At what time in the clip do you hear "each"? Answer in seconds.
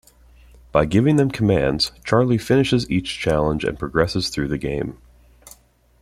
2.89-3.19